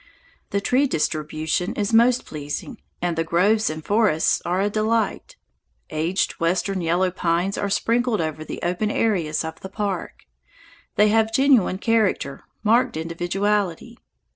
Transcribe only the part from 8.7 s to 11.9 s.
areas of the park. They have genuine